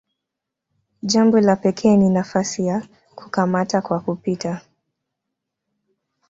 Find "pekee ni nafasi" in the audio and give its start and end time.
1.55-2.65